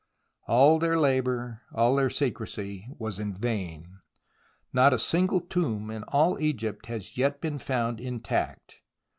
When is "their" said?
0.79-0.97, 1.95-2.09